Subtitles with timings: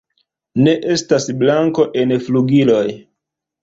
[0.67, 2.85] Ne estas blanko en flugiloj.